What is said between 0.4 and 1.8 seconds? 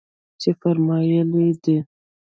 چې فرمايلي يې دي.